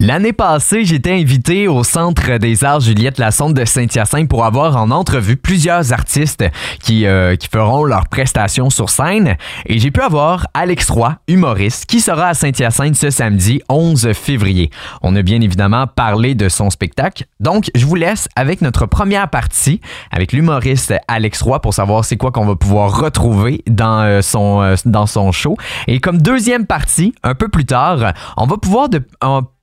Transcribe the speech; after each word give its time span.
L'année 0.00 0.32
passée, 0.32 0.84
j'étais 0.84 1.10
invité 1.10 1.66
au 1.66 1.82
Centre 1.82 2.38
des 2.38 2.62
Arts 2.62 2.78
Juliette 2.78 3.18
Lassonde 3.18 3.54
de 3.54 3.64
Saint-Hyacinthe 3.64 4.28
pour 4.28 4.44
avoir 4.44 4.76
en 4.76 4.92
entrevue 4.92 5.36
plusieurs 5.36 5.92
artistes 5.92 6.44
qui, 6.80 7.04
euh, 7.04 7.34
qui 7.34 7.48
feront 7.48 7.82
leurs 7.82 8.06
prestations 8.06 8.70
sur 8.70 8.90
scène. 8.90 9.36
Et 9.66 9.80
j'ai 9.80 9.90
pu 9.90 10.00
avoir 10.00 10.46
Alex 10.54 10.88
Roy, 10.88 11.16
humoriste, 11.26 11.86
qui 11.86 11.98
sera 11.98 12.28
à 12.28 12.34
Saint-Hyacinthe 12.34 12.94
ce 12.94 13.10
samedi 13.10 13.60
11 13.68 14.12
février. 14.12 14.70
On 15.02 15.16
a 15.16 15.22
bien 15.22 15.40
évidemment 15.40 15.88
parlé 15.88 16.36
de 16.36 16.48
son 16.48 16.70
spectacle. 16.70 17.24
Donc, 17.40 17.68
je 17.74 17.84
vous 17.84 17.96
laisse 17.96 18.28
avec 18.36 18.60
notre 18.60 18.86
première 18.86 19.28
partie, 19.28 19.80
avec 20.12 20.32
l'humoriste 20.32 20.94
Alex 21.08 21.42
Roy 21.42 21.60
pour 21.60 21.74
savoir 21.74 22.04
c'est 22.04 22.16
quoi 22.16 22.30
qu'on 22.30 22.46
va 22.46 22.54
pouvoir 22.54 23.00
retrouver 23.00 23.64
dans, 23.66 24.02
euh, 24.02 24.22
son, 24.22 24.62
euh, 24.62 24.76
dans 24.84 25.06
son 25.06 25.32
show. 25.32 25.56
Et 25.88 25.98
comme 25.98 26.22
deuxième 26.22 26.66
partie, 26.66 27.16
un 27.24 27.34
peu 27.34 27.48
plus 27.48 27.64
tard, 27.64 28.12
on 28.36 28.46
va 28.46 28.58
pouvoir 28.58 28.88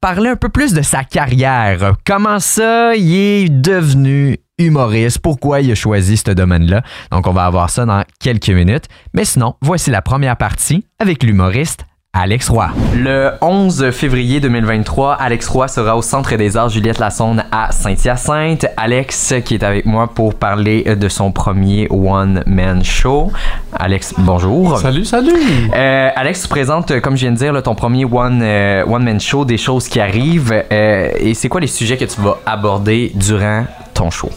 parler 0.06 0.30
un 0.30 0.36
peu 0.36 0.50
plus 0.50 0.72
de 0.72 0.84
sa 0.84 1.04
carrière. 1.04 1.96
Comment 2.06 2.38
ça, 2.38 2.96
il 2.96 3.12
est 3.16 3.50
devenu 3.50 4.38
humoriste, 4.60 5.18
pourquoi 5.18 5.62
il 5.62 5.72
a 5.72 5.74
choisi 5.74 6.16
ce 6.16 6.30
domaine-là? 6.30 6.84
Donc, 7.12 7.26
on 7.26 7.34
va 7.34 7.46
avoir 7.46 7.72
ça 7.72 7.88
dans 7.88 8.04
quelques 8.20 8.50
minutes. 8.50 8.86
Mais 9.16 9.26
sinon, 9.26 9.56
voici 9.64 9.90
la 9.90 10.04
première 10.04 10.38
partie 10.38 10.86
avec 11.00 11.24
l'humoriste 11.24 11.88
Alex 12.18 12.48
Roy. 12.48 12.70
Le 12.96 13.32
11 13.42 13.92
février 13.92 14.40
2023, 14.40 15.16
Alex 15.16 15.50
Roy 15.50 15.68
sera 15.68 15.98
au 15.98 16.02
Centre 16.02 16.34
des 16.38 16.56
Arts 16.56 16.70
Juliette 16.70 16.98
Lassonde 16.98 17.44
à 17.52 17.74
Saint-Hyacinthe. 17.74 18.68
Alex 18.78 19.34
qui 19.44 19.56
est 19.56 19.64
avec 19.64 19.86
moi 19.86 20.08
pour 20.08 20.34
parler 20.34 20.96
de 20.96 21.10
son 21.10 21.34
premier 21.34 21.90
one-man 21.92 22.86
show. 22.86 23.34
Alex, 23.74 24.14
bonjour. 24.18 24.78
Salut, 24.78 25.04
salut. 25.04 25.34
Euh, 25.76 26.10
Alex, 26.16 26.44
tu 26.44 26.48
présentes, 26.48 27.02
comme 27.02 27.18
je 27.18 27.22
viens 27.24 27.34
de 27.34 27.38
dire, 27.38 27.52
là, 27.52 27.62
ton 27.62 27.76
premier 27.76 28.06
one, 28.06 28.40
euh, 28.42 28.86
one-man 28.86 29.20
show, 29.20 29.44
des 29.44 29.58
choses 29.58 29.90
qui 29.90 30.00
arrivent. 30.00 30.64
Euh, 30.72 31.12
et 31.20 31.34
c'est 31.34 31.50
quoi 31.50 31.60
les 31.60 31.68
sujets 31.68 31.98
que 31.98 32.06
tu 32.06 32.22
vas 32.22 32.38
aborder 32.46 33.12
durant 33.14 33.66
ton 33.94 34.10
show? 34.10 34.30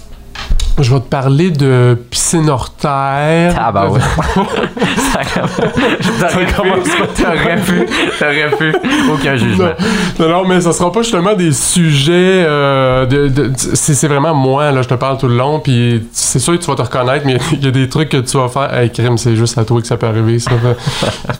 Je 0.80 0.94
vais 0.94 1.00
te 1.00 1.08
parler 1.08 1.50
de 1.50 1.98
piscine 2.10 2.48
hors 2.48 2.70
terre. 2.70 3.54
Ah 3.58 3.72
bah 3.72 3.88
ouais. 3.88 3.98
ça 6.18 6.28
commence. 6.56 6.88
T'aurais 7.16 7.56
pu. 7.56 7.86
T'aurais 8.18 8.50
pu. 8.56 8.74
Aucun 9.12 9.36
jugement. 9.36 9.70
Non, 10.18 10.28
non, 10.28 10.44
mais 10.46 10.60
ça 10.60 10.72
sera 10.72 10.92
pas 10.92 11.02
justement 11.02 11.34
des 11.34 11.52
sujets. 11.52 12.44
Euh, 12.46 13.06
de, 13.06 13.28
de- 13.28 13.52
c'est 13.56 14.06
vraiment 14.08 14.34
moi, 14.34 14.70
là, 14.70 14.82
je 14.82 14.88
te 14.88 14.94
parle 14.94 15.18
tout 15.18 15.28
le 15.28 15.36
long. 15.36 15.60
Puis 15.60 16.06
c'est 16.12 16.38
sûr 16.38 16.54
que 16.54 16.62
tu 16.62 16.70
vas 16.70 16.76
te 16.76 16.82
reconnaître, 16.82 17.26
mais 17.26 17.38
il 17.52 17.64
y 17.64 17.68
a 17.68 17.70
des 17.70 17.88
trucs 17.88 18.08
que 18.10 18.18
tu 18.18 18.36
vas 18.36 18.48
faire. 18.48 18.72
Hey, 18.74 18.90
crime, 18.90 19.18
c'est 19.18 19.36
juste 19.36 19.58
à 19.58 19.64
toi 19.64 19.80
que 19.80 19.86
ça 19.86 19.96
peut 19.96 20.06
arriver. 20.06 20.38
Ça 20.38 20.50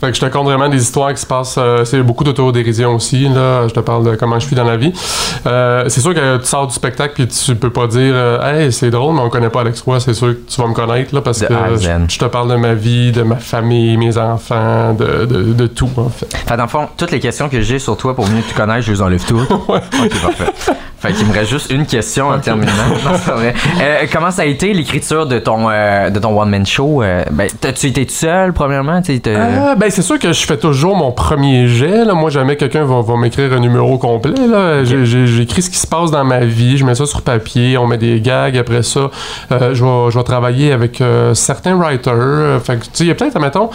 fait, 0.00 0.10
que 0.10 0.14
je 0.16 0.20
te 0.20 0.26
compte 0.26 0.44
vraiment 0.46 0.68
des 0.68 0.82
histoires 0.82 1.12
qui 1.14 1.20
se 1.20 1.26
passent. 1.26 1.56
euh, 1.58 1.84
c'est 1.84 2.02
beaucoup 2.02 2.24
d'autodérision 2.24 2.94
aussi. 2.96 3.28
Là. 3.28 3.68
Je 3.68 3.74
te 3.74 3.80
parle 3.80 4.04
de 4.04 4.16
comment 4.16 4.38
je 4.38 4.46
suis 4.46 4.56
dans 4.56 4.64
la 4.64 4.76
vie. 4.76 4.92
Euh, 5.46 5.84
c'est 5.88 6.00
sûr 6.00 6.14
que 6.14 6.38
tu 6.38 6.46
sors 6.46 6.66
du 6.66 6.74
spectacle 6.74 7.14
puis 7.14 7.28
tu 7.28 7.54
peux 7.54 7.70
pas 7.70 7.86
dire 7.86 8.14
Hey, 8.42 8.72
c'est 8.72 8.90
drôle, 8.90 9.14
mais 9.14 9.27
on 9.28 9.30
connaît 9.30 9.50
pas 9.50 9.60
Alex 9.60 9.80
Roy. 9.82 10.00
C'est 10.00 10.14
sûr 10.14 10.28
que 10.28 10.50
tu 10.52 10.60
vas 10.60 10.66
me 10.68 10.74
connaître 10.74 11.14
là, 11.14 11.20
parce 11.20 11.40
que 11.40 11.46
je, 11.80 11.88
je 12.08 12.18
te 12.18 12.24
parle 12.24 12.50
de 12.50 12.56
ma 12.56 12.74
vie, 12.74 13.12
de 13.12 13.22
ma 13.22 13.36
famille, 13.36 13.96
mes 13.96 14.18
enfants, 14.18 14.94
de, 14.94 15.24
de, 15.26 15.42
de 15.52 15.66
tout 15.66 15.88
en 15.96 16.08
fait. 16.08 16.26
Fait 16.46 16.56
dans 16.56 16.64
le 16.64 16.68
fond, 16.68 16.88
toutes 16.96 17.10
les 17.10 17.20
questions 17.20 17.48
que 17.48 17.60
j'ai 17.60 17.78
sur 17.78 17.96
toi 17.96 18.14
pour 18.14 18.26
mieux 18.28 18.42
te 18.42 18.54
connaître, 18.54 18.82
je 18.82 18.92
les 18.92 19.02
enlève 19.02 19.24
toutes. 19.24 19.48
Ok, 19.58 20.20
parfait. 20.22 20.52
Fait 21.00 21.12
qu'il 21.12 21.26
me 21.28 21.32
reste 21.32 21.50
juste 21.50 21.70
une 21.70 21.86
question 21.86 22.28
en 22.28 22.40
terminant. 22.40 22.72
Non, 23.04 23.12
c'est 23.14 23.30
pas 23.30 23.36
vrai. 23.36 23.54
Euh, 23.80 24.06
comment 24.12 24.32
ça 24.32 24.42
a 24.42 24.44
été 24.46 24.72
l'écriture 24.72 25.26
de 25.26 25.38
ton 25.38 25.68
euh, 25.70 26.10
de 26.10 26.18
ton 26.18 26.36
one 26.40 26.50
man 26.50 26.66
show 26.66 27.02
Euh, 27.04 27.22
Ben, 27.30 27.48
t'as-tu 27.60 27.86
été 27.86 28.04
tout 28.04 28.12
seul 28.12 28.52
premièrement 28.52 29.00
Tu 29.02 29.20
Euh, 29.28 29.76
ben 29.76 29.88
c'est 29.90 30.02
sûr 30.02 30.18
que 30.18 30.32
je 30.32 30.44
fais 30.44 30.56
toujours 30.56 30.96
mon 30.96 31.12
premier 31.12 31.68
jet. 31.68 32.04
Là. 32.04 32.14
Moi, 32.14 32.30
jamais 32.30 32.56
quelqu'un 32.56 32.84
va, 32.84 33.00
va 33.02 33.16
m'écrire 33.16 33.52
un 33.52 33.60
numéro 33.60 33.96
complet. 33.98 34.34
Là. 34.48 34.82
J'écris 34.84 35.62
ce 35.62 35.70
qui 35.70 35.78
se 35.78 35.86
passe 35.86 36.10
dans 36.10 36.24
ma 36.24 36.40
vie, 36.40 36.76
je 36.76 36.84
mets 36.84 36.96
ça 36.96 37.06
sur 37.06 37.22
papier, 37.22 37.78
on 37.78 37.86
met 37.86 37.98
des 37.98 38.20
gags. 38.20 38.56
Après 38.56 38.82
ça, 38.82 39.10
euh, 39.52 39.74
je, 39.74 39.84
vais, 40.18 40.22
travailler 40.24 40.72
avec 40.72 41.00
euh, 41.00 41.34
certains 41.34 41.76
writers. 41.76 42.12
Euh, 42.14 42.58
tu 42.66 42.72
sais, 42.92 43.04
il 43.04 43.06
y 43.06 43.10
a 43.10 43.14
peut-être, 43.14 43.36
admettons, 43.36 43.70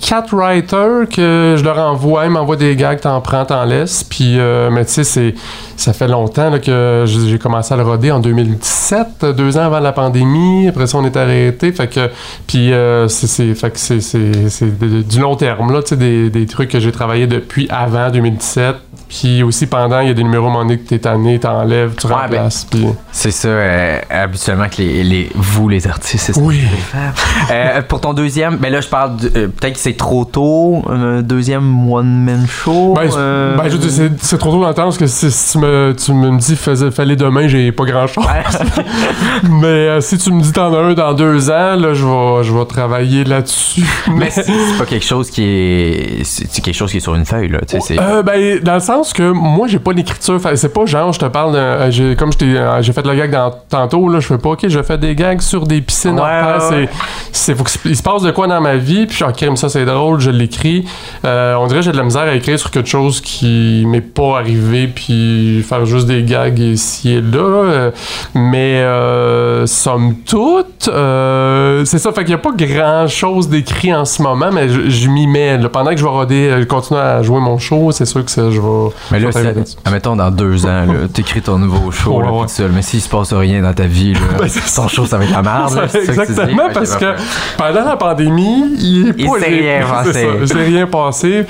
quatre 0.00 0.34
writers 0.34 1.08
que 1.08 1.56
je 1.58 1.62
leur 1.64 1.78
envoie, 1.78 2.24
ils 2.24 2.30
m'envoient 2.30 2.56
des 2.56 2.74
gags, 2.76 3.00
t'en 3.00 3.20
prends, 3.20 3.44
t'en 3.44 3.64
laisses. 3.64 4.02
Puis, 4.02 4.38
mais 4.70 4.84
tu 4.86 5.04
sais, 5.04 5.34
ça 5.76 5.92
fait 5.92 6.08
longtemps 6.08 6.48
là, 6.50 6.58
que 6.58 7.04
j'ai 7.06 7.38
commencé 7.38 7.74
à 7.74 7.76
le 7.76 7.82
roder 7.82 8.10
en 8.10 8.20
2017, 8.20 9.26
deux 9.36 9.58
ans 9.58 9.62
avant 9.66 9.80
la 9.80 9.92
pandémie. 9.92 10.68
Après 10.68 10.86
ça, 10.86 10.96
on 10.98 11.04
est 11.04 11.16
arrêté. 11.16 11.72
Fait 11.72 11.88
que, 11.88 12.08
puis, 12.46 12.72
c'est- 13.08 13.54
fait 13.54 13.70
que 13.70 13.78
c'est- 13.78 15.02
du 15.08 15.20
long 15.20 15.36
terme, 15.36 15.72
là, 15.72 15.82
tu 15.82 15.88
sais, 15.90 15.96
des, 15.96 16.30
des 16.30 16.46
trucs 16.46 16.70
que 16.70 16.80
j'ai 16.80 16.92
travaillé 16.92 17.26
depuis 17.26 17.68
avant 17.70 18.10
2017. 18.10 18.76
Puis 19.10 19.42
aussi 19.42 19.66
pendant, 19.66 19.98
il 20.00 20.06
y 20.08 20.10
a 20.10 20.14
des 20.14 20.22
numéros 20.22 20.50
donné 20.52 20.78
que 20.78 20.88
t'es 20.88 21.00
tanné, 21.00 21.38
t'enlèves, 21.40 21.94
tu 21.96 22.06
Ouais, 22.06 22.14
remplaces. 22.14 22.64
puis- 22.70 22.86
C'est 23.10 23.32
ça, 23.32 23.48
euh, 23.48 23.98
habituellement 24.08 24.68
que 24.68 24.80
les, 24.80 25.02
les- 25.02 25.30
vous, 25.34 25.68
les 25.68 25.86
artistes, 25.88 26.24
c'est 26.26 26.32
ça 26.32 26.40
Oui. 26.40 26.58
que 26.58 26.62
vous 26.62 26.68
voulez 26.70 26.80
faire. 26.82 27.12
Euh, 27.50 27.82
pour 27.82 28.00
ton 28.00 28.12
deuxième, 28.14 28.56
ben 28.58 28.70
là, 28.72 28.80
je 28.80 28.86
parle, 28.88 29.16
de- 29.16 29.26
euh, 29.36 29.48
peut-être 29.48 29.72
que 29.74 29.80
c'est 29.80 29.96
trop 29.96 30.24
tôt, 30.24 30.84
un 30.88 31.20
deuxième 31.22 31.90
one-man 31.90 32.46
show. 32.46 32.94
Ben, 32.94 33.08
euh, 33.16 33.56
ben, 33.56 33.68
je 33.68 33.76
c'est- 33.88 34.38
trop 34.38 34.52
tôt 34.52 34.60
d'entendre 34.60 34.74
parce 34.88 34.98
que 34.98 35.06
si, 35.08 35.30
si 35.32 35.52
tu, 35.52 35.58
me, 35.58 35.92
tu 35.98 36.12
me 36.12 36.38
dis 36.38 36.54
faisais, 36.54 36.90
fallait 36.92 37.16
demain, 37.16 37.48
j'ai 37.48 37.72
pas 37.72 37.84
grand 37.84 38.06
chose. 38.06 38.24
Mais 39.50 40.00
si 40.00 40.18
tu 40.18 40.30
me 40.32 40.40
dis 40.40 40.52
t'en 40.52 40.72
as 40.74 40.78
un 40.78 40.94
dans 40.94 41.14
deux 41.14 41.50
ans, 41.50 41.76
là, 41.76 41.94
je 41.94 42.04
vais, 42.04 42.44
je 42.44 42.52
vais 42.56 42.64
travailler 42.66 43.24
là-dessus. 43.24 43.84
Mais 44.14 44.30
c'est 44.30 44.44
c'est 44.44 44.78
pas 44.78 44.86
quelque 44.86 45.04
chose 45.04 45.30
qui 45.30 45.42
est. 45.44 46.24
C'est 46.24 46.60
quelque 46.62 46.74
chose 46.76 46.90
qui 46.90 46.98
est 46.98 47.00
sur 47.00 47.14
une 47.14 47.24
feuille, 47.26 47.48
là. 47.48 47.58
Tu 47.66 47.80
sais, 47.80 47.80
c'est. 47.80 48.22
Ben, 48.22 48.60
dans 48.62 48.74
le 48.74 48.80
sens 48.80 48.99
que 49.12 49.30
moi, 49.30 49.66
j'ai 49.68 49.78
pas 49.78 49.92
d'écriture. 49.94 50.40
Fait- 50.40 50.56
C'est 50.56 50.72
pas 50.72 50.84
genre, 50.86 51.12
je 51.12 51.18
te 51.18 51.24
parle, 51.26 51.52
de- 51.52 51.58
euh, 51.58 52.14
comme 52.16 52.30
euh, 52.42 52.82
j'ai 52.82 52.92
fait 52.92 53.06
le 53.06 53.14
gag 53.14 53.30
dans, 53.30 53.50
tantôt, 53.68 54.08
là, 54.08 54.20
je 54.20 54.26
fais 54.26 54.38
pas, 54.38 54.50
ok, 54.50 54.66
je 54.68 54.82
fais 54.82 54.98
des 54.98 55.14
gags 55.14 55.40
sur 55.40 55.66
des 55.66 55.80
piscines 55.80 56.18
Ouais, 56.18 56.26
terre. 56.26 56.68
ouais. 56.70 56.88
C'est, 57.32 57.54
faut 57.54 57.64
il 57.84 57.96
se 57.96 58.02
passe 58.02 58.22
de 58.22 58.30
quoi 58.30 58.46
dans 58.46 58.60
ma 58.60 58.76
vie, 58.76 59.06
puis 59.06 59.16
je 59.18 59.24
en 59.24 59.32
crime, 59.32 59.56
ça 59.56 59.68
c'est 59.68 59.84
drôle, 59.84 60.20
je 60.20 60.30
l'écris. 60.30 60.84
Euh, 61.24 61.54
on 61.56 61.66
dirait 61.66 61.80
que 61.80 61.84
j'ai 61.86 61.92
de 61.92 61.96
la 61.96 62.02
misère 62.04 62.22
à 62.22 62.34
écrire 62.34 62.58
sur 62.58 62.70
quelque 62.70 62.88
chose 62.88 63.20
qui 63.20 63.84
m'est 63.86 64.00
pas 64.00 64.38
arrivé, 64.38 64.88
puis 64.88 65.62
faire 65.62 65.86
juste 65.86 66.06
des 66.06 66.22
gags 66.22 66.58
ici 66.58 67.12
et 67.14 67.20
là. 67.20 67.90
mais, 68.34 68.80
euh, 68.82 69.66
somme 69.66 70.16
toute, 70.26 70.88
euh, 70.88 71.84
c'est 71.84 71.98
ça, 71.98 72.12
fait 72.12 72.22
qu'il 72.22 72.32
y 72.32 72.34
a 72.34 72.38
pas 72.38 72.52
grand 72.52 73.06
chose 73.08 73.48
d'écrit 73.48 73.94
en 73.94 74.04
ce 74.04 74.22
moment, 74.22 74.50
mais 74.52 74.68
je, 74.68 74.88
je 74.90 75.08
m'y 75.08 75.26
mets. 75.26 75.56
là. 75.58 75.68
Pendant 75.68 75.90
que 75.90 75.96
je 75.96 76.02
vais 76.04 76.10
roder, 76.10 76.64
continuer 76.68 77.00
à 77.00 77.22
jouer 77.22 77.40
mon 77.40 77.58
show, 77.58 77.90
c'est 77.92 78.04
sûr 78.06 78.24
que 78.24 78.30
ça, 78.30 78.50
je 78.50 78.60
vais. 78.60 78.89
Mais 79.10 79.20
là, 79.20 79.30
c'est- 79.32 79.76
admettons, 79.84 80.16
dans 80.16 80.30
deux 80.30 80.66
ans, 80.66 80.86
t'écris 81.12 81.42
ton 81.42 81.58
nouveau 81.58 81.90
show, 81.90 82.20
là, 82.22 82.48
seul. 82.48 82.70
Mais 82.72 82.82
s'il 82.82 83.00
se 83.00 83.08
passe 83.08 83.32
rien 83.32 83.62
dans 83.62 83.72
ta 83.72 83.84
vie, 83.84 84.14
là, 84.14 84.20
c'est 84.48 84.74
ton 84.74 84.88
show, 84.88 85.06
ça 85.06 85.18
va 85.18 85.24
être 85.24 85.32
la 85.32 85.42
merde, 85.42 85.88
c'est? 85.88 85.98
Exactement, 86.08 86.68
parce 86.72 86.96
que 86.96 87.14
pendant 87.56 87.84
la 87.84 87.96
pandémie, 87.96 88.64
il 88.78 89.08
est 89.08 89.26
pas 89.26 89.38
s'est 89.40 89.46
rien 89.46 89.80
c'est 90.04 90.12
passé. 90.24 90.46
s'est 90.46 90.64
rien 90.64 90.86
passé. 90.86 91.46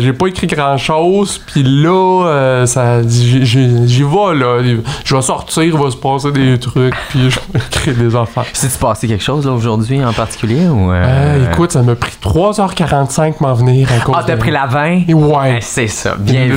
J'ai 0.00 0.12
pas 0.12 0.26
écrit 0.26 0.46
grand 0.46 0.76
chose. 0.76 1.38
Puis 1.46 1.62
là, 1.62 2.26
euh, 2.26 2.66
ça, 2.66 3.02
j'y 3.06 4.02
vais, 4.02 4.34
là. 4.34 4.62
Je 5.04 5.14
vais 5.16 5.22
sortir, 5.22 5.62
il 5.64 5.72
va 5.72 5.90
se 5.90 5.96
passer 5.96 6.30
des 6.32 6.58
trucs, 6.58 6.94
puis 7.10 7.30
je 7.30 7.38
vais 7.52 7.60
écrire 7.66 7.94
des 7.96 8.16
affaires. 8.16 8.44
C'est-tu 8.52 8.78
passé 8.78 9.06
quelque 9.08 9.22
chose, 9.24 9.46
là, 9.46 9.52
aujourd'hui, 9.52 10.04
en 10.04 10.12
particulier, 10.12 10.66
ou... 10.68 10.90
euh, 10.90 11.02
Euh, 11.04 11.52
écoute, 11.52 11.72
ça 11.72 11.82
m'a 11.82 11.94
pris 11.94 12.12
3h45 12.22 13.34
m'en 13.40 13.54
venir 13.54 13.88
à 13.92 14.00
cause 14.04 14.14
Ah, 14.18 14.24
t'as 14.26 14.36
pris 14.36 14.50
la 14.50 14.66
20? 14.66 15.12
Ouais. 15.12 15.56
Eh, 15.58 15.60
C'est 15.60 15.86
ça. 15.86 16.16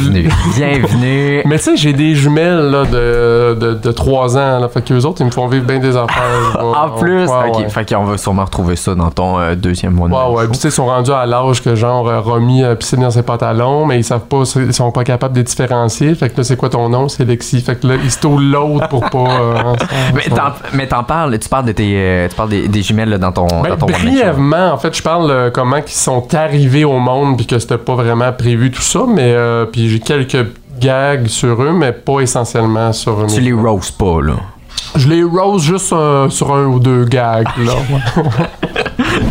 Bienvenue. 0.09 0.29
Bienvenue. 0.55 1.41
Mais 1.45 1.57
tu 1.57 1.63
sais, 1.63 1.77
j'ai 1.77 1.93
des 1.93 2.15
jumelles 2.15 2.69
là, 2.69 2.85
de, 2.85 3.55
de, 3.59 3.73
de 3.73 3.91
3 3.91 4.37
ans. 4.37 4.59
Là, 4.59 4.69
fait 4.69 4.81
qu'eux 4.83 5.01
autres, 5.03 5.21
ils 5.21 5.25
me 5.25 5.31
font 5.31 5.47
vivre 5.47 5.65
bien 5.65 5.79
des 5.79 5.95
affaires. 5.97 6.23
En 6.75 6.89
plus, 6.99 7.25
Ouais, 7.27 7.49
ok. 7.49 7.57
ouais. 7.59 7.69
Fait 7.69 7.87
qu'on 7.93 8.03
va 8.03 8.17
sûrement 8.17 8.45
retrouver 8.45 8.75
ça 8.75 8.93
dans 8.95 9.09
ton 9.09 9.39
euh, 9.39 9.55
deuxième 9.55 9.93
mois 9.93 10.07
de 10.09 10.13
Ouais, 10.13 10.35
ouais. 10.37 10.43
Puis, 10.47 10.53
tu 10.53 10.59
sais, 10.61 10.67
ils 10.69 10.71
sont 10.71 10.85
rendus 10.87 11.11
à 11.11 11.25
l'âge 11.25 11.61
que, 11.63 11.75
genre, 11.75 12.07
euh, 12.07 12.19
Romy 12.19 12.63
a 12.63 12.75
pissé 12.75 12.97
dans 12.97 13.09
ses 13.11 13.23
pantalons, 13.23 13.85
mais 13.85 13.97
ils 13.99 14.03
savent 14.03 14.25
pas, 14.27 14.43
ils 14.55 14.73
sont 14.73 14.91
pas 14.91 15.03
capables 15.03 15.33
de 15.33 15.39
les 15.39 15.43
différencier. 15.43 16.13
Fait 16.15 16.29
que 16.29 16.37
là, 16.37 16.43
c'est 16.43 16.57
quoi 16.57 16.69
ton 16.69 16.89
nom? 16.89 17.07
C'est 17.07 17.25
Lexi. 17.25 17.61
Fait 17.61 17.75
que 17.79 17.87
là, 17.87 17.95
ils 18.03 18.11
se 18.11 18.19
tournent 18.19 18.51
l'autre 18.51 18.87
pour 18.89 19.09
pas. 19.09 19.17
euh, 19.17 19.73
Mais 20.13 20.23
t'en, 20.23 20.43
mais 20.73 20.87
t'en 20.87 21.03
parles, 21.03 21.37
tu 21.39 21.49
parles 21.49 21.65
de 21.65 21.71
tes, 21.71 21.93
euh, 21.95 22.27
tu 22.27 22.35
parles 22.35 22.49
des, 22.49 22.67
des 22.67 22.81
jumelles 22.81 23.09
là, 23.09 23.17
dans 23.17 23.31
ton, 23.31 23.47
Ben, 23.47 23.69
dans 23.69 23.77
ton 23.77 23.85
brièvement, 23.87 24.71
en 24.73 24.77
fait, 24.77 24.95
je 24.95 25.01
parle 25.03 25.29
euh, 25.31 25.49
comment 25.51 25.77
ils 25.77 25.87
sont 25.91 26.33
arrivés 26.35 26.85
au 26.85 26.99
monde 26.99 27.37
puis 27.37 27.45
que 27.45 27.57
c'était 27.59 27.77
pas 27.77 27.95
vraiment 27.95 28.31
prévu 28.33 28.71
tout 28.71 28.81
ça, 28.81 29.01
mais 29.07 29.33
euh, 29.33 29.65
puis 29.65 29.87
j'ai 29.95 29.99
quelques 30.01 30.47
gags 30.79 31.27
sur 31.27 31.61
eux, 31.61 31.71
mais 31.71 31.93
pas 31.93 32.19
essentiellement 32.19 32.91
sur 32.91 33.21
eux. 33.21 33.27
Tu 33.27 33.39
les 33.39 33.53
roses 33.53 33.91
pas, 33.91 34.21
là. 34.21 34.35
Je 34.95 35.09
les 35.09 35.23
rose 35.23 35.63
juste 35.63 35.93
euh, 35.93 36.29
sur 36.29 36.53
un 36.53 36.65
ou 36.65 36.79
deux 36.79 37.05
gags, 37.05 37.47
là. 37.57 37.73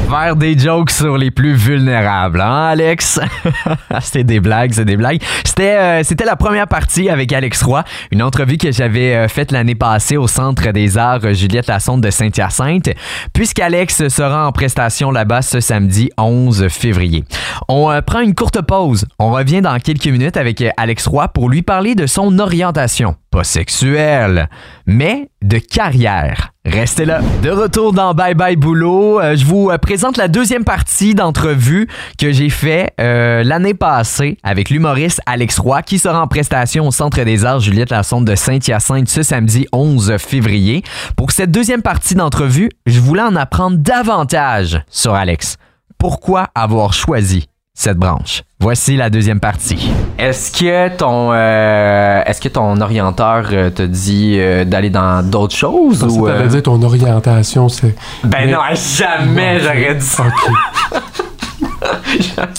Faire 0.09 0.37
des 0.37 0.59
jokes 0.59 0.91
sur 0.91 1.17
les 1.17 1.31
plus 1.31 1.55
vulnérables, 1.55 2.41
hein, 2.41 2.67
Alex? 2.69 3.21
c'était 4.01 4.25
des 4.25 4.41
blagues, 4.41 4.73
c'est 4.73 4.85
des 4.85 4.97
blagues. 4.97 5.21
C'était, 5.45 5.77
euh, 5.77 6.03
c'était 6.03 6.25
la 6.25 6.37
première 6.37 6.69
partie 6.69 7.09
avec 7.09 7.33
Alex 7.33 7.63
Roy, 7.63 7.85
une 8.11 8.23
entrevue 8.23 8.57
que 8.57 8.71
j'avais 8.71 9.15
euh, 9.15 9.29
faite 9.29 9.53
l'année 9.53 9.75
passée 9.75 10.17
au 10.17 10.27
Centre 10.27 10.71
des 10.73 10.99
Arts 10.99 11.25
euh, 11.25 11.33
Juliette 11.33 11.67
Lassonde 11.67 12.01
de 12.01 12.11
Saint-Hyacinthe, 12.11 12.91
puisqu'Alex 13.33 14.09
sera 14.09 14.47
en 14.47 14.53
prestation 14.53 15.11
là-bas 15.11 15.43
ce 15.43 15.61
samedi 15.61 16.11
11 16.19 16.69
février. 16.69 17.25
On 17.69 17.91
prend 18.07 18.21
une 18.21 18.35
courte 18.35 18.63
pause. 18.63 19.07
On 19.19 19.33
revient 19.33 19.63
dans 19.63 19.79
quelques 19.79 20.07
minutes 20.07 20.37
avec 20.37 20.63
Alex 20.77 21.07
Roy 21.07 21.29
pour 21.29 21.49
lui 21.49 21.63
parler 21.63 21.95
de 21.95 22.07
son 22.07 22.39
orientation 22.39 23.17
pas 23.35 23.43
sexuelle, 23.43 24.49
mais 24.87 25.29
de 25.43 25.59
carrière. 25.59 26.53
Restez 26.65 27.05
là. 27.05 27.21
De 27.43 27.51
retour 27.51 27.93
dans 27.93 28.15
Bye 28.15 28.35
Bye 28.35 28.55
Boulot, 28.55 29.21
euh, 29.21 29.35
je 29.35 29.45
vous 29.45 29.71
euh, 29.71 29.77
présente 29.77 30.17
la 30.17 30.29
deuxième 30.29 30.63
partie 30.63 31.17
d'entrevue 31.17 31.89
que 32.17 32.31
j'ai 32.31 32.49
fait 32.49 32.93
euh, 33.01 33.43
l'année 33.43 33.75
passée 33.75 34.39
avec 34.45 34.71
l'humoriste 34.71 35.21
Alex 35.27 35.59
Roy 35.59 35.83
qui 35.83 35.99
sera 35.99 36.23
en 36.23 36.29
prestation 36.29 36.87
au 36.87 36.93
Centre 36.93 37.21
des 37.25 37.45
Arts 37.45 37.59
Juliette 37.59 37.91
Lassonde 37.91 38.25
de 38.25 38.37
Saint-Hyacinthe 38.37 39.09
ce 39.09 39.25
samedi 39.25 39.67
11 39.73 40.17
février. 40.19 40.85
Pour 41.17 41.33
cette 41.33 41.51
deuxième 41.51 41.83
partie 41.83 42.15
d'entrevue, 42.15 42.71
je 42.87 43.01
voulais 43.01 43.23
en 43.23 43.35
apprendre 43.35 43.79
davantage 43.79 44.81
sur 44.89 45.15
Alex. 45.15 45.57
Pourquoi 45.99 46.51
avoir 46.55 46.93
choisi 46.93 47.49
cette 47.75 47.99
branche? 47.99 48.45
Voici 48.65 48.97
la 48.97 49.11
deuxième 49.11 49.41
partie. 49.41 49.93
Est-ce 50.19 50.51
que 50.51 50.89
ton 50.97 51.33
euh, 51.35 52.23
est-ce 52.25 52.41
que 52.41 52.49
ton 52.49 52.81
orienteur 52.81 53.45
euh, 53.53 53.69
te 53.69 53.83
dit 53.83 54.37
euh, 54.39 54.65
d'aller 54.65 54.89
dans 54.89 55.23
d'autres 55.23 55.55
choses 55.55 56.03
ou 56.03 56.27
euh... 56.27 56.47
dire 56.47 56.63
ton 56.63 56.83
orientation 56.83 57.69
c'est 57.69 57.95
Ben 58.25 58.51
non, 58.51 58.61
jamais 58.73 59.61
j'aurais 59.61 59.97
dit 59.97 60.07
ça. 60.07 60.23
OK. 60.23 60.51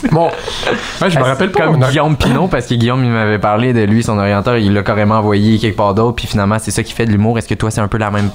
bon, 0.12 0.30
ouais, 1.02 1.10
je 1.10 1.18
me 1.18 1.24
rappelle 1.24 1.50
pas. 1.50 1.66
Comme 1.66 1.82
a- 1.82 1.90
Guillaume 1.90 2.16
Pinot, 2.16 2.50
parce 2.50 2.68
que 2.68 2.76
Guillaume 2.76 3.04
il 3.04 3.10
m'avait 3.10 3.40
parlé 3.40 3.74
de 3.74 3.82
lui, 3.82 4.04
son 4.04 4.20
orienteur, 4.20 4.58
il 4.58 4.76
l'a 4.76 4.84
carrément 4.84 5.16
envoyé 5.16 5.58
quelque 5.58 5.76
part 5.76 5.96
d'autre, 5.96 6.18
puis 6.18 6.28
finalement 6.28 6.58
c'est 6.60 6.70
ça 6.70 6.84
qui 6.84 6.94
fait 6.94 7.08
de 7.08 7.12
l'humour. 7.12 7.40
Est-ce 7.40 7.48
que 7.48 7.56
toi 7.56 7.72
c'est 7.72 7.82
un 7.82 7.88
peu 7.88 7.98
la 7.98 8.12
même 8.12 8.30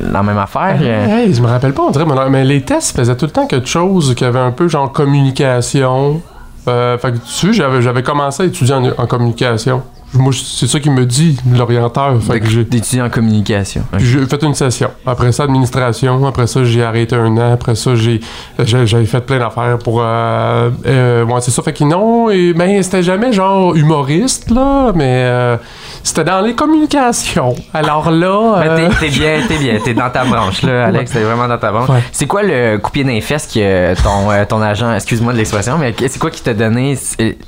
la 0.00 0.22
même 0.22 0.38
affaire? 0.38 0.78
Euh? 0.80 1.06
Hey, 1.08 1.34
je 1.34 1.42
me 1.42 1.48
rappelle 1.48 1.72
pas, 1.72 1.82
on 1.82 1.90
dirait, 1.90 2.04
mais, 2.06 2.30
mais 2.30 2.44
les 2.44 2.60
tests 2.62 2.96
faisaient 2.96 3.16
tout 3.16 3.26
le 3.26 3.32
temps 3.32 3.48
quelque 3.48 3.66
chose 3.66 4.14
qui 4.14 4.24
avait 4.24 4.38
un 4.38 4.52
peu 4.52 4.68
genre 4.68 4.92
communication. 4.92 6.22
Euh, 6.68 6.98
fait 6.98 7.12
que 7.12 7.18
tu 7.18 7.52
j'avais, 7.52 7.80
j'avais 7.82 8.02
commencé 8.02 8.42
à 8.42 8.46
étudier 8.46 8.74
en, 8.74 8.84
en 8.86 9.06
communication. 9.06 9.82
Moi, 10.18 10.32
c'est 10.32 10.66
ça 10.66 10.80
qui 10.80 10.90
me 10.90 11.04
dit 11.04 11.38
l'orienteur. 11.52 12.14
D'étudier 12.14 13.02
en 13.02 13.10
communication. 13.10 13.82
J'ai 13.98 14.26
fait 14.26 14.42
une 14.42 14.54
session. 14.54 14.90
Après 15.06 15.32
ça, 15.32 15.44
administration. 15.44 16.26
Après 16.26 16.46
ça, 16.46 16.64
j'ai 16.64 16.82
arrêté 16.82 17.16
un 17.16 17.36
an. 17.36 17.52
Après 17.52 17.74
ça, 17.74 17.94
j'ai, 17.94 18.20
j'avais 18.58 19.06
fait 19.06 19.20
plein 19.20 19.38
d'affaires 19.38 19.78
pour. 19.78 20.00
Euh, 20.02 20.70
euh, 20.86 21.24
ouais, 21.24 21.40
c'est 21.40 21.50
ça. 21.50 21.62
Fait 21.62 21.72
que 21.72 21.84
non, 21.84 22.30
et, 22.30 22.52
ben, 22.52 22.82
c'était 22.82 23.02
jamais 23.02 23.32
genre 23.32 23.74
humoriste, 23.74 24.50
là, 24.50 24.92
mais 24.94 25.22
euh, 25.24 25.56
c'était 26.02 26.24
dans 26.24 26.40
les 26.40 26.54
communications. 26.54 27.54
Alors 27.74 28.10
là. 28.10 28.60
Mais 28.60 28.68
euh, 28.68 28.88
t'es, 29.00 29.08
bien, 29.08 29.40
t'es 29.48 29.58
bien, 29.58 29.78
t'es 29.84 29.94
dans 29.94 30.10
ta 30.10 30.24
branche 30.24 30.62
là, 30.62 30.86
Alex, 30.86 31.12
t'es 31.12 31.20
vraiment 31.20 31.48
dans 31.48 31.58
ta 31.58 31.70
branche. 31.70 31.88
Ouais. 31.88 32.02
C'est 32.12 32.26
quoi 32.26 32.42
le 32.42 32.78
coup 32.78 32.90
de 32.90 32.92
pied 32.92 33.04
dans 33.04 33.10
les 33.10 33.20
fesses 33.20 33.46
que 33.46 33.94
ton, 34.02 34.28
ton 34.48 34.62
agent, 34.62 34.94
excuse-moi 34.94 35.32
de 35.32 35.38
l'expression, 35.38 35.78
mais 35.78 35.94
c'est 35.98 36.18
quoi 36.18 36.30
qui 36.30 36.42
t'a 36.42 36.54
donné 36.54 36.98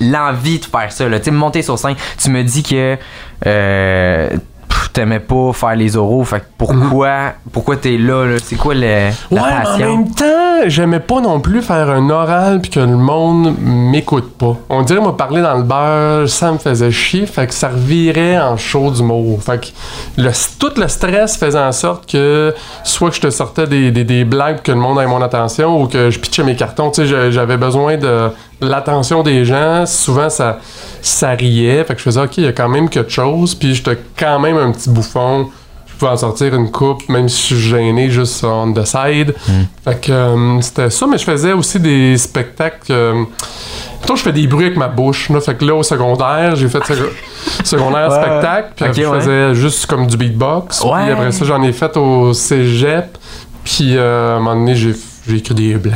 l'envie 0.00 0.58
de 0.58 0.64
faire 0.64 0.92
ça, 0.92 1.08
là? 1.08 1.20
Tu 1.20 1.30
monter 1.30 1.62
sur 1.62 1.78
scène, 1.78 1.94
tu 2.18 2.30
me 2.30 2.42
dis 2.42 2.57
que 2.62 2.96
euh, 3.46 4.28
t'aimais 4.92 5.20
pas 5.20 5.52
faire 5.52 5.74
les 5.76 5.96
oraux, 5.96 6.24
fait 6.24 6.40
que 6.40 6.46
pourquoi, 6.56 7.32
pourquoi 7.52 7.76
t'es 7.76 7.96
là, 7.98 8.26
là? 8.26 8.36
C'est 8.42 8.56
quoi 8.56 8.74
le, 8.74 8.80
la 8.80 9.08
Ouais, 9.08 9.10
mais 9.30 9.40
en 9.40 9.62
passion? 9.62 9.96
même 9.96 10.10
temps, 10.14 10.24
j'aimais 10.66 11.00
pas 11.00 11.20
non 11.20 11.40
plus 11.40 11.62
faire 11.62 11.90
un 11.90 12.10
oral 12.10 12.60
puis 12.60 12.70
que 12.70 12.80
le 12.80 12.96
monde 12.96 13.54
m'écoute 13.60 14.32
pas. 14.36 14.56
On 14.68 14.82
dirait, 14.82 15.00
moi, 15.00 15.16
parler 15.16 15.42
dans 15.42 15.56
le 15.56 15.62
beurre, 15.62 16.28
ça 16.28 16.52
me 16.52 16.58
faisait 16.58 16.90
chier, 16.90 17.26
fait 17.26 17.46
que 17.46 17.54
ça 17.54 17.68
revirait 17.68 18.38
en 18.38 18.56
chaud 18.56 18.90
d'humour. 18.90 19.42
Fait 19.42 19.60
que 19.60 20.22
tout 20.58 20.72
le 20.80 20.88
stress 20.88 21.36
faisait 21.36 21.58
en 21.58 21.72
sorte 21.72 22.10
que 22.10 22.54
soit 22.84 23.10
je 23.12 23.20
te 23.20 23.30
sortais 23.30 23.66
des, 23.66 23.90
des, 23.90 24.04
des 24.04 24.24
blagues 24.24 24.62
que 24.62 24.72
le 24.72 24.78
monde 24.78 24.98
ait 25.00 25.06
mon 25.06 25.22
attention 25.22 25.82
ou 25.82 25.86
que 25.86 26.10
je 26.10 26.18
pitchais 26.18 26.44
mes 26.44 26.56
cartons. 26.56 26.90
Tu 26.90 27.06
sais, 27.06 27.32
j'avais 27.32 27.56
besoin 27.56 27.96
de 27.96 28.30
l'attention 28.60 29.22
des 29.22 29.44
gens. 29.44 29.86
Souvent, 29.86 30.30
ça, 30.30 30.58
ça 31.02 31.30
riait. 31.30 31.84
Fait 31.84 31.94
que 31.94 31.98
je 31.98 32.04
faisais, 32.04 32.20
OK, 32.20 32.38
il 32.38 32.44
y 32.44 32.48
a 32.48 32.52
quand 32.52 32.68
même 32.68 32.88
quelque 32.88 33.10
chose. 33.10 33.54
Puis 33.54 33.74
j'étais 33.74 33.98
quand 34.16 34.38
même 34.38 34.56
un 34.56 34.72
petit 34.72 34.90
bouffon. 34.90 35.48
Je 35.98 36.04
pouvais 36.04 36.12
en 36.12 36.16
sortir 36.16 36.54
une 36.54 36.70
coupe, 36.70 37.08
même 37.08 37.28
si 37.28 37.40
je 37.40 37.54
suis 37.56 37.70
gêné, 37.70 38.08
juste 38.08 38.44
on 38.44 38.72
the 38.72 38.84
side. 38.84 39.34
Fait 39.84 40.00
que 40.00 40.12
euh, 40.12 40.60
c'était 40.60 40.90
ça, 40.90 41.08
mais 41.08 41.18
je 41.18 41.24
faisais 41.24 41.52
aussi 41.52 41.80
des 41.80 42.16
spectacles. 42.16 42.92
Euh, 42.92 43.24
plutôt, 43.98 44.14
je 44.14 44.22
fais 44.22 44.30
des 44.32 44.46
bruits 44.46 44.66
avec 44.66 44.78
ma 44.78 44.86
bouche. 44.86 45.28
Là. 45.28 45.40
Fait 45.40 45.56
que 45.56 45.64
là, 45.64 45.74
au 45.74 45.82
secondaire, 45.82 46.54
j'ai 46.54 46.68
fait 46.68 46.78
sec- 46.84 46.98
secondaire 47.64 48.10
Ouais. 48.12 48.22
spectacle. 48.22 48.72
Puis 48.76 48.84
Ok, 48.84 48.94
je 48.94 49.02
ouais. 49.06 49.20
faisais 49.20 49.54
juste 49.56 49.86
comme 49.86 50.06
du 50.06 50.16
beatbox. 50.16 50.82
Ouais. 50.82 51.02
Puis 51.02 51.10
après 51.10 51.32
ça, 51.32 51.44
j'en 51.44 51.62
ai 51.64 51.72
fait 51.72 51.96
au 51.96 52.32
cégep. 52.32 53.18
Puis 53.64 53.96
euh, 53.96 54.34
à 54.34 54.36
un 54.36 54.38
moment 54.38 54.54
donné, 54.54 54.76
j'ai 54.76 54.94
j'ai 55.28 55.36
écrit 55.36 55.54
des 55.54 55.74
blagues. 55.74 55.94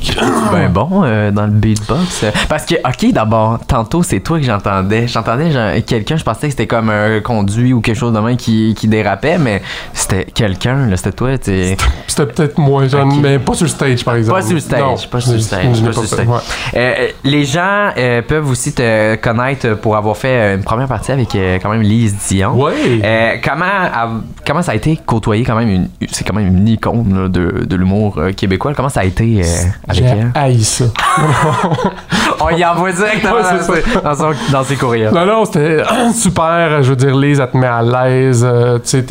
tu 0.00 0.12
sais. 0.12 0.20
Ben 0.52 0.68
bon 0.70 1.02
euh, 1.04 1.30
dans 1.30 1.44
le 1.46 1.52
beatbox. 1.52 2.24
euh, 2.24 2.30
Parce 2.48 2.64
que, 2.66 2.74
ok, 2.76 3.12
d'abord, 3.12 3.60
tantôt, 3.66 4.02
c'est 4.02 4.20
toi 4.20 4.38
que 4.38 4.44
j'entendais. 4.44 5.06
J'entendais 5.06 5.82
quelqu'un, 5.86 6.16
je 6.16 6.24
pensais 6.24 6.46
que 6.46 6.50
c'était 6.50 6.66
comme 6.66 6.90
un 6.90 7.20
conduit 7.20 7.72
ou 7.72 7.80
quelque 7.80 7.96
chose 7.98 8.12
de 8.12 8.18
même 8.18 8.36
qui, 8.36 8.74
qui 8.76 8.88
dérapait, 8.88 9.38
mais 9.38 9.62
c'était 9.92 10.24
quelqu'un, 10.24 10.86
là, 10.86 10.96
c'était 10.96 11.12
toi. 11.12 11.30
C'était 11.42 11.76
peut-être 12.16 12.58
moi, 12.58 12.86
genre, 12.88 13.06
mais 13.06 13.38
pas 13.38 13.54
sur 13.54 13.64
le 13.64 13.70
stage, 13.70 14.04
par 14.04 14.16
exemple. 14.16 14.40
Pas 14.40 14.44
sur 14.46 14.54
le 14.54 14.60
stage, 14.60 14.80
Non, 14.80 14.96
pas 15.10 15.20
sur 15.20 15.32
le 15.32 15.38
stage, 15.38 15.82
pas 15.82 15.92
sur 15.92 16.04
stage. 16.04 16.26
ouais. 16.26 16.38
Euh, 16.76 17.08
les 17.24 17.44
gens 17.44 17.90
euh, 17.96 18.22
peuvent 18.22 18.48
aussi 18.50 18.72
te 18.72 19.14
connaître 19.16 19.74
pour 19.74 19.96
avoir 19.96 20.16
fait 20.16 20.54
une 20.54 20.62
première 20.64 20.88
partie 20.88 21.12
avec 21.12 21.28
quand 21.62 21.70
même 21.70 21.82
Lise 21.82 22.16
Dion. 22.28 22.58
Euh, 22.68 23.36
comment, 23.42 24.12
comment 24.46 24.62
ça 24.62 24.72
a 24.72 24.74
été 24.74 24.98
côtoyer 25.04 25.44
quand 25.44 25.54
même 25.56 25.68
une, 25.68 25.88
c'est 26.10 26.24
quand 26.26 26.34
même 26.34 26.48
une 26.48 26.68
icône 26.68 27.22
là, 27.22 27.28
de, 27.28 27.64
de 27.64 27.76
l'humour 27.76 28.20
québécois. 28.34 28.72
Comment 28.74 28.88
ça 28.88 29.00
a 29.00 29.04
été 29.04 29.42
euh, 29.42 29.46
avec 29.88 30.04
elle? 30.04 30.30
haï 30.34 30.62
ça. 30.62 30.84
On 32.40 32.48
y 32.50 32.64
envoie 32.64 32.90
directement 32.92 33.34
Ouais, 33.34 33.42
dans, 33.42 33.62
ses, 33.74 34.00
dans, 34.02 34.14
son- 34.14 34.52
dans 34.52 34.64
ses 34.64 34.76
courriels. 34.76 35.12
Non, 35.14 35.24
non, 35.26 35.44
c'était 35.44 35.82
super. 36.14 36.82
Je 36.82 36.90
veux 36.90 36.96
dire, 36.96 37.14
Lise, 37.16 37.40
elle 37.40 37.50
te 37.50 37.56
met 37.56 37.66
à 37.66 37.82
l'aise. 37.82 38.44
euh, 38.48 38.78
tu 38.78 39.02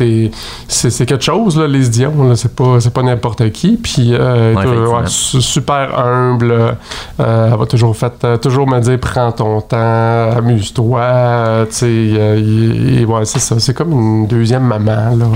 sais, 0.68 0.90
c'est 0.90 1.06
quelque 1.06 1.24
chose, 1.24 1.58
là, 1.58 1.66
Lise 1.66 1.90
Dion. 1.90 2.34
C'est 2.34 2.54
pas, 2.54 2.78
pas 2.92 3.02
n'importe 3.02 3.50
qui. 3.52 3.78
Puis, 3.82 4.10
euh, 4.12 4.54
Ouais, 4.54 4.66
ouais, 4.66 5.02
super 5.06 5.98
humble. 5.98 6.76
elle 7.18 7.24
va 7.58 7.66
toujours, 7.68 7.96
fait, 7.96 8.12
toujours 8.40 8.68
me 8.68 8.80
dire 8.80 8.98
prends 9.00 9.32
ton 9.32 9.60
temps, 9.62 10.30
amuse-toi. 10.36 11.66
tu 11.70 11.74
sais, 11.74 11.88
et- 11.90 13.00
et 13.00 13.04
ouais, 13.04 13.24
c'est 13.24 13.38
ça. 13.38 13.56
C'est 13.58 13.74
comme 13.74 13.92
une 13.92 14.26
deuxième 14.26 14.64
maman. 14.64 15.16
Là. 15.16 15.26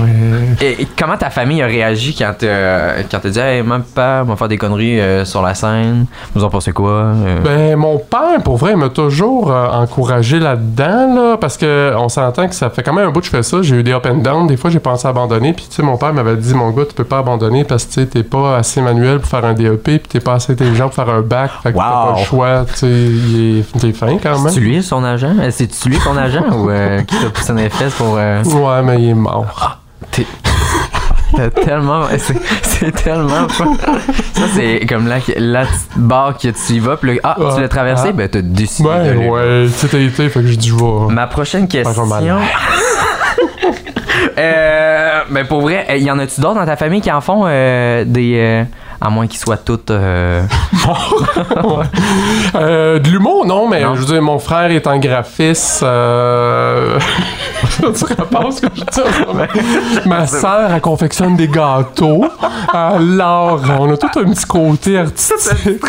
Et, 0.61 0.83
et 0.83 0.87
comment 0.97 1.17
ta 1.17 1.29
famille 1.29 1.61
a 1.61 1.65
réagi 1.67 2.15
quand 2.15 2.33
t'as 2.37 3.03
quand 3.09 3.19
t'as 3.21 3.29
dit 3.29 3.39
hey, 3.39 3.63
maman, 3.67 3.83
papa, 3.93 4.23
va 4.23 4.35
faire 4.35 4.47
des 4.47 4.57
conneries 4.57 4.99
euh, 4.99 5.25
sur 5.25 5.41
la 5.41 5.53
scène 5.53 6.05
Vous 6.33 6.43
en 6.43 6.49
pensez 6.49 6.71
quoi 6.71 6.91
Euh, 6.91 7.41
Ben, 7.43 7.75
mon 7.77 7.97
père, 7.97 8.41
pour 8.43 8.57
vrai, 8.57 8.71
il 8.71 8.77
m'a 8.77 8.89
toujours 8.89 9.51
euh, 9.51 9.67
encouragé 9.69 10.39
là-dedans, 10.39 11.15
là, 11.15 11.37
parce 11.37 11.57
que 11.57 11.93
on 11.97 12.09
s'entend 12.09 12.47
que 12.47 12.55
ça 12.55 12.69
fait 12.69 12.83
quand 12.83 12.93
même 12.93 13.07
un 13.07 13.11
bout 13.11 13.19
que 13.19 13.25
je 13.25 13.31
fais 13.31 13.43
ça. 13.43 13.61
J'ai 13.61 13.75
eu 13.77 13.83
des 13.83 13.93
up 13.93 14.05
and 14.09 14.17
down. 14.17 14.47
Des 14.47 14.57
fois, 14.57 14.69
j'ai 14.69 14.79
pensé 14.79 15.07
abandonner. 15.07 15.53
Puis, 15.53 15.67
tu 15.69 15.75
sais, 15.75 15.83
mon 15.83 15.97
père 15.97 16.13
m'avait 16.13 16.35
dit, 16.35 16.53
mon 16.53 16.71
gars, 16.71 16.85
tu 16.85 16.93
peux 16.93 17.03
pas 17.03 17.19
abandonner 17.19 17.63
parce 17.63 17.85
que, 17.85 18.01
t'es 18.01 18.23
pas 18.23 18.57
assez 18.57 18.81
manuel 18.81 19.19
pour 19.19 19.29
faire 19.29 19.45
un 19.45 19.53
DEP, 19.53 19.83
puis 19.83 19.99
t'es 20.09 20.19
pas 20.19 20.33
assez 20.35 20.53
intelligent 20.53 20.85
pour 20.85 20.95
faire 20.95 21.09
un 21.09 21.21
bac. 21.21 21.51
Fait 21.63 21.71
que 21.73 21.77
t'as 21.77 21.83
pas 21.83 22.15
le 22.17 22.23
choix. 22.25 22.65
Tu 22.73 22.75
sais, 22.77 23.87
est 23.87 23.91
fin 23.93 24.17
quand 24.21 24.39
même. 24.39 24.49
C'est-tu 24.49 24.59
lui 24.61 24.83
son 24.83 25.03
agent? 25.03 25.33
C'est-tu 25.51 25.89
lui 25.89 25.99
ton 25.99 26.17
agent 26.17 26.43
ou 26.51 26.69
qui 27.07 27.15
t'a 27.19 27.29
poussé 27.29 27.53
les 27.53 27.69
fesses 27.69 27.93
pour. 27.95 28.13
Ouais, 28.15 28.81
mais 28.83 29.01
il 29.01 29.09
est 29.09 29.13
mort. 29.13 29.79
T'es 30.11 30.25
t'as 31.35 31.49
tellement. 31.49 32.03
C'est, 32.63 32.91
tellement. 32.91 33.47
pas- 33.47 33.65
Ça, 34.33 34.43
c'est 34.53 34.85
comme 34.87 35.07
la, 35.07 35.17
la 35.37 35.65
petite 35.65 35.97
barre 35.97 36.37
que 36.37 36.49
tu 36.49 36.73
y 36.73 36.79
vas, 36.79 36.97
puis 36.97 37.15
là, 37.15 37.21
ah, 37.23 37.35
tu 37.55 37.61
l'as 37.61 37.67
traversé, 37.69 38.07
Ah. 38.09 38.13
ben 38.13 38.29
t'as 38.29 38.41
décidé 38.41 38.87
de 38.87 38.93
Ouais, 38.93 39.13
le- 39.13 39.19
ouais, 39.29 39.65
tu 39.67 39.73
sais, 39.73 39.87
t'as 39.87 39.99
été, 39.99 40.29
fait 40.29 40.41
que 40.41 40.47
j'ai 40.47 40.59
je 40.61 40.75
vais. 40.75 41.13
Ma 41.13 41.27
prochaine 41.27 41.67
question. 41.67 42.05
euh, 44.37 45.21
mais 45.29 45.43
pour 45.43 45.61
vrai, 45.61 45.85
euh, 45.89 45.97
y 45.97 46.09
en 46.11 46.19
a-tu 46.19 46.41
d'autres 46.41 46.55
dans 46.59 46.65
ta 46.65 46.75
famille 46.75 47.01
qui 47.01 47.11
en 47.11 47.21
font 47.21 47.43
euh, 47.45 48.03
des. 48.05 48.35
euh, 48.37 48.63
à 48.99 49.09
moins 49.09 49.27
qu'ils 49.27 49.39
soient 49.39 49.57
toutes. 49.57 49.91
euh, 49.91 50.43
Euh, 52.55 52.99
de 52.99 53.09
l'humour, 53.09 53.45
non, 53.45 53.67
mais 53.67 53.81
Non. 53.83 53.95
je 53.95 53.99
veux 54.01 54.05
dire, 54.05 54.21
mon 54.21 54.39
frère 54.39 54.71
est 54.71 54.87
en 54.87 54.97
graphiste. 54.97 55.83
Euh... 55.83 56.97
tu 57.77 58.05
réponds 58.05 58.51
ce 58.51 58.61
que 58.61 58.67
je 58.73 58.81
dis? 58.81 59.01
Ma 60.09 60.25
sœur, 60.27 60.71
elle 60.73 60.81
confectionne 60.81 61.35
des 61.35 61.47
gâteaux. 61.47 62.25
Alors, 62.73 63.61
on 63.79 63.91
a 63.91 63.97
tout 63.97 64.19
un 64.19 64.25
petit 64.31 64.45
côté 64.45 64.97
artistique. 64.99 65.83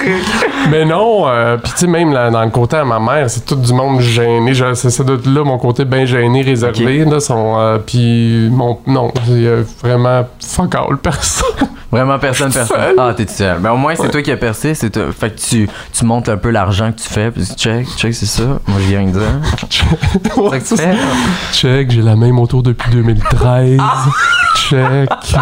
mais 0.71 0.85
non, 0.85 1.25
euh, 1.29 1.57
puis 1.57 1.73
tu 1.73 1.79
sais, 1.81 1.87
même 1.87 2.13
là, 2.13 2.31
dans 2.31 2.45
le 2.45 2.51
côté 2.51 2.77
à 2.77 2.85
ma 2.85 2.99
mère, 2.99 3.29
c'est 3.31 3.45
tout 3.45 3.57
du 3.57 3.73
monde 3.73 4.01
gêné. 4.01 4.53
C'est 4.75 4.91
ça 4.91 5.05
de 5.05 5.19
là, 5.27 5.45
mon 5.45 5.59
côté 5.59 5.85
bien 5.85 6.05
gêné, 6.05 6.43
réservé. 6.43 7.05
Là, 7.05 7.21
son, 7.21 7.55
euh, 7.59 7.79
puis 7.79 8.49
mon, 8.51 8.79
non, 8.87 9.13
c'est 9.27 9.31
euh, 9.33 9.63
vraiment 9.83 10.27
fuck 10.41 10.75
all 10.75 10.97
personne. 10.99 11.69
Vraiment 11.91 12.19
personne, 12.19 12.53
personne. 12.53 12.77
Ah, 13.01 13.15
t'es 13.15 13.25
tout 13.27 13.33
seul. 13.33 13.59
Mais 13.61 13.69
au 13.69 13.77
moins, 13.77 13.95
c'est 13.95 14.03
Ouais. 14.03 14.11
toi 14.11 14.23
qui 14.23 14.33
as 14.33 14.37
percé. 14.37 14.75
C'est 14.75 14.91
toi. 14.91 15.05
Fait 15.19 15.31
que 15.31 15.41
tu, 15.41 15.69
tu 15.93 16.05
montes 16.05 16.29
un 16.29 16.37
peu 16.37 16.51
l'argent 16.51 16.91
que 16.93 17.01
tu 17.01 17.09
fais. 17.09 17.31
Puis 17.31 17.45
check, 17.57 17.87
check, 17.97 18.13
c'est 18.15 18.27
ça. 18.27 18.43
Moi, 18.67 18.79
je 18.81 18.89
viens 18.89 19.05
de 19.05 19.11
dire. 19.13 20.37
Ouais, 20.37 20.61
C'est 20.63 20.77
ça 20.77 20.83
tu 20.85 20.91
fais. 20.91 20.97
Check, 21.53 21.91
j'ai 21.93 22.03
la 22.03 22.17
même 22.17 22.39
auto 22.39 22.61
depuis 22.63 22.91
2013. 22.91 23.81
Check. 24.57 25.09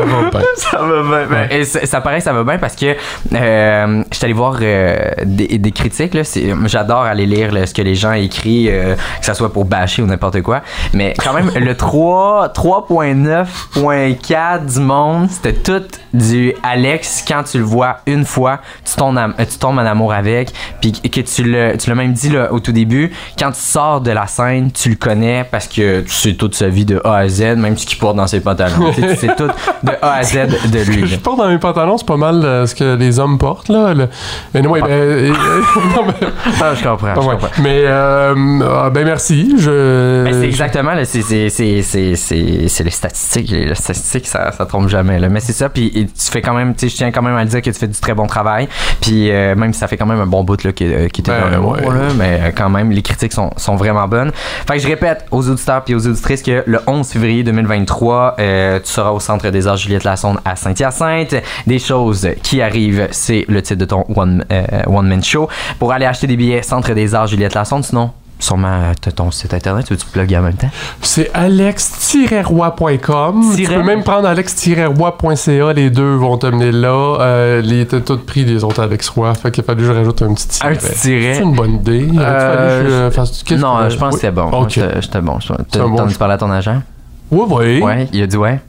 Ça 0.00 0.04
va 0.04 0.30
bien. 0.30 0.40
Ça 0.56 0.78
va 0.78 1.02
bien. 1.02 1.26
Ben, 1.30 1.48
et 1.50 1.64
ça, 1.64 1.84
ça 1.86 2.00
paraît 2.00 2.18
que 2.18 2.24
ça 2.24 2.32
va 2.32 2.44
bien 2.44 2.58
parce 2.58 2.76
que 2.76 2.96
euh, 3.34 4.02
je 4.10 4.16
suis 4.16 4.24
allé 4.24 4.34
voir 4.34 4.56
euh, 4.60 4.96
des, 5.24 5.58
des 5.58 5.72
critiques. 5.72 6.14
là. 6.14 6.24
C'est- 6.24 6.54
J'adore 6.66 7.02
aller 7.02 7.26
lire 7.26 7.52
là, 7.52 7.66
ce 7.66 7.74
que 7.74 7.82
les 7.82 7.94
gens 7.94 8.12
écrivent, 8.12 8.70
euh, 8.72 8.94
que 9.20 9.24
ça 9.26 9.34
soit 9.34 9.52
pour 9.52 9.64
bâcher 9.64 10.02
ou 10.02 10.06
n'importe 10.06 10.42
quoi. 10.42 10.62
Mais 10.92 11.14
quand 11.22 11.32
même, 11.32 11.50
le 11.54 11.76
3, 11.76 12.48
3.9.4 12.54 14.66
du 14.74 14.80
monde, 14.80 15.28
c'était 15.30 15.52
tout 15.54 15.82
du 16.12 16.54
Alex. 16.62 17.24
Quand 17.26 17.42
tu 17.44 17.58
le 17.58 17.64
vois 17.64 17.98
une 18.06 18.24
fois, 18.24 18.60
tu 18.84 18.94
tombes, 18.96 19.18
en- 19.18 19.32
tu 19.44 19.58
tombes 19.58 19.78
en 19.78 19.86
amour 19.86 20.12
avec. 20.12 20.52
Puis 20.80 20.92
que 20.92 21.20
tu 21.20 21.44
l'as 21.44 21.76
tu 21.76 21.88
l'as 21.90 21.96
même 21.96 22.12
dit 22.12 22.30
là, 22.30 22.52
au 22.52 22.60
tout 22.60 22.72
début, 22.72 23.12
quand 23.38 23.52
tu 23.52 23.60
sors 23.60 24.00
de 24.00 24.10
la 24.10 24.26
scène, 24.26 24.70
tu 24.72 24.88
le 24.90 24.96
connais 24.96 25.44
parce 25.50 25.68
que 25.68 26.00
tu 26.00 26.10
sais 26.10 26.34
toute 26.34 26.54
sa 26.54 26.68
vie 26.68 26.84
de 26.84 27.00
A 27.04 27.16
à 27.18 27.28
Z, 27.28 27.56
même 27.56 27.76
ce 27.76 27.86
qu'il 27.86 27.98
porte 27.98 28.16
dans 28.16 28.26
ses 28.26 28.40
pantalons. 28.40 28.92
sais 28.92 29.28
tout 29.36 29.50
de 29.86 29.92
A 30.02 30.14
à 30.14 30.22
Z 30.22 30.46
de 30.70 30.78
Ce 30.84 30.90
lui. 30.90 31.06
je 31.06 31.16
porte 31.16 31.38
dans 31.38 31.48
mes 31.48 31.58
pantalons, 31.58 31.96
c'est 31.98 32.06
pas 32.06 32.16
mal 32.16 32.44
euh, 32.44 32.66
ce 32.66 32.74
que 32.74 32.96
les 32.96 33.18
hommes 33.18 33.38
portent, 33.38 33.68
là. 33.68 33.94
Le... 33.94 34.08
Anyway, 34.54 34.80
ben, 34.80 34.88
euh, 34.90 35.30
euh, 35.30 35.80
non, 35.96 36.04
mais, 36.06 36.26
Ah, 36.60 36.74
je 36.74 36.82
comprends, 36.86 37.14
je 37.14 37.20
ouais. 37.20 37.26
comprends. 37.34 37.48
Mais, 37.62 37.82
euh, 37.84 38.34
ah, 38.70 38.90
ben 38.90 39.04
merci. 39.04 39.54
Je... 39.58 40.24
Ben, 40.24 40.32
c'est 40.34 40.46
exactement, 40.46 40.92
là, 40.94 41.04
c'est, 41.04 41.22
c'est, 41.22 41.48
c'est, 41.48 41.82
c'est, 41.82 42.14
c'est, 42.16 42.68
c'est 42.68 42.84
les 42.84 42.90
statistiques. 42.90 43.50
Les 43.50 43.74
statistiques, 43.74 44.26
ça, 44.26 44.52
ça 44.52 44.66
trompe 44.66 44.88
jamais. 44.88 45.18
Là. 45.18 45.28
Mais 45.28 45.40
c'est 45.40 45.52
ça, 45.52 45.68
puis 45.68 45.86
et 45.94 46.06
tu 46.06 46.30
fais 46.30 46.42
quand 46.42 46.54
même, 46.54 46.74
tu 46.74 46.80
sais, 46.86 46.88
je 46.92 46.96
tiens 46.96 47.10
quand 47.12 47.22
même 47.22 47.36
à 47.36 47.44
le 47.44 47.48
dire 47.50 47.62
que 47.62 47.70
tu 47.70 47.78
fais 47.78 47.86
du 47.88 47.98
très 47.98 48.14
bon 48.14 48.26
travail. 48.26 48.68
Puis 49.00 49.30
euh, 49.30 49.54
même 49.54 49.72
si 49.72 49.78
ça 49.78 49.88
fait 49.88 49.96
quand 49.96 50.06
même 50.06 50.20
un 50.20 50.26
bon 50.26 50.44
bout 50.44 50.62
là, 50.64 50.72
qui, 50.72 50.84
euh, 50.84 51.08
qui 51.08 51.20
était 51.20 51.30
Ben, 51.32 51.40
dans 51.42 51.48
le 51.50 51.58
ouais. 51.58 51.82
mot, 51.82 51.90
là, 51.92 52.08
mais 52.16 52.40
euh, 52.42 52.50
quand 52.56 52.68
même, 52.68 52.90
les 52.90 53.02
critiques 53.02 53.32
sont, 53.32 53.50
sont 53.56 53.76
vraiment 53.76 54.06
bonnes. 54.08 54.32
Fait 54.66 54.74
que 54.76 54.82
je 54.82 54.88
répète 54.88 55.26
aux 55.30 55.48
auditeurs 55.48 55.82
et 55.86 55.94
aux 55.94 56.06
auditrices 56.06 56.42
que 56.42 56.62
le 56.66 56.80
11 56.86 57.06
février 57.08 57.42
2023, 57.42 58.36
euh, 58.38 58.78
tu 58.80 58.90
seras 58.90 59.10
au 59.10 59.20
Centre 59.20 59.48
des 59.50 59.66
Arts 59.66 59.75
Juliette 59.76 60.04
Lassonde 60.04 60.38
à 60.44 60.56
Saint-Hyacinthe. 60.56 61.34
Des 61.66 61.78
choses 61.78 62.28
qui 62.42 62.60
arrivent, 62.62 63.08
c'est 63.10 63.44
le 63.48 63.60
titre 63.62 63.80
de 63.80 63.84
ton 63.84 64.04
one, 64.14 64.44
euh, 64.50 64.64
one 64.86 65.08
man 65.08 65.22
show. 65.22 65.48
Pour 65.78 65.92
aller 65.92 66.06
acheter 66.06 66.26
des 66.26 66.36
billets, 66.36 66.62
Centre 66.62 66.92
des 66.92 67.14
Arts 67.14 67.26
Juliette 67.28 67.54
Lassonde, 67.54 67.84
sinon 67.84 68.10
sûrement 68.38 68.92
t'as 69.00 69.12
ton 69.12 69.30
site 69.30 69.54
internet, 69.54 69.86
tu 69.86 69.94
veux-tu 69.94 70.04
plugger 70.06 70.36
en 70.36 70.42
même 70.42 70.56
temps? 70.56 70.68
C'est 71.00 71.30
alex-roi.com. 71.32 73.42
Tu 73.56 73.64
peux 73.64 73.82
même 73.82 74.02
prendre 74.02 74.28
alex-roi.ca. 74.28 75.72
Les 75.72 75.90
deux 75.90 76.14
vont 76.16 76.36
te 76.36 76.46
mener 76.46 76.72
là. 76.72 77.18
Euh, 77.20 77.62
les 77.62 77.80
étaient 77.80 78.00
tous 78.00 78.18
pris 78.18 78.44
des 78.44 78.62
autres 78.64 78.82
Alex 78.82 79.08
Roy. 79.08 79.32
Fait 79.34 79.50
qu'il 79.50 79.62
a 79.62 79.66
fallu 79.66 79.80
que 79.80 79.86
je 79.86 79.92
rajoute 79.92 80.22
un 80.22 80.34
petit 80.34 80.48
tiret. 80.48 80.70
Un 80.70 80.74
petit 80.76 80.94
tiret. 81.00 81.34
C'est 81.34 81.42
une 81.42 81.54
bonne 81.54 81.74
idée. 81.76 82.08
Euh, 82.18 83.10
fallu 83.10 83.28
que 83.46 83.56
je 83.56 83.60
Non, 83.60 83.78
que- 83.84 83.90
je 83.90 83.96
pense 83.96 84.14
que 84.14 84.20
c'est 84.20 84.30
bon. 84.30 84.50
Ok. 84.50 84.78
J'étais 85.00 85.20
bon. 85.20 85.38
T'as 85.70 85.80
choix. 85.80 86.06
parlé 86.18 86.34
à 86.34 86.38
ton 86.38 86.50
agent? 86.50 86.82
Oui, 87.30 87.44
oui. 87.50 87.82
Ouais, 87.82 88.08
il 88.12 88.22
a 88.22 88.26
dit 88.26 88.36
ouais. 88.36 88.60